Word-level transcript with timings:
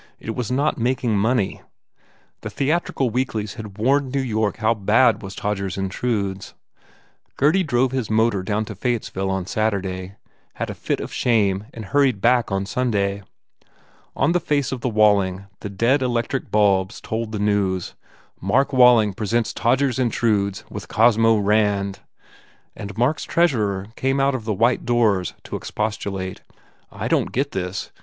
It 0.19 0.33
was 0.35 0.51
not 0.51 0.79
making 0.79 1.15
money. 1.15 1.61
The 2.41 2.49
theatrical 2.49 3.11
weeklies 3.11 3.53
had 3.53 3.77
warned 3.77 4.11
New 4.15 4.21
York 4.21 4.57
how 4.57 4.73
bad 4.73 5.21
was 5.21 5.35
"Todgers 5.35 5.77
Intrudes." 5.77 6.55
Gurdy 7.37 7.61
drove 7.61 7.91
his 7.91 8.09
motor 8.09 8.41
down 8.41 8.65
to 8.65 8.73
Fayettesville 8.73 9.29
on 9.29 9.45
Saturday, 9.45 10.15
had 10.55 10.71
a 10.71 10.73
fit 10.73 10.99
of 11.01 11.13
shame 11.13 11.65
and 11.71 11.85
hurried 11.85 12.19
back 12.19 12.51
on 12.51 12.65
Sunday. 12.65 13.21
On 14.15 14.31
the 14.31 14.39
face 14.39 14.71
of 14.71 14.81
the 14.81 14.89
Walling 14.89 15.45
the 15.59 15.69
dead 15.69 16.01
electric 16.01 16.49
bulbs 16.49 16.99
told 16.99 17.31
the 17.31 17.37
news, 17.37 17.93
"Mark 18.41 18.73
Walling 18.73 19.13
Presents 19.13 19.53
Todgers 19.53 19.99
Intrudes 19.99 20.63
With 20.67 20.87
Cosmo 20.87 21.37
Rand" 21.37 21.99
and 22.75 22.97
Mark 22.97 23.17
s 23.19 23.23
treasurer 23.25 23.89
came 23.95 24.19
out 24.19 24.33
of 24.33 24.45
the 24.45 24.53
white 24.55 24.83
doors 24.83 25.35
to 25.43 25.55
expostulate. 25.55 26.41
"I 26.91 27.07
don 27.07 27.25
t 27.25 27.29
get 27.33 27.51
this. 27.51 27.91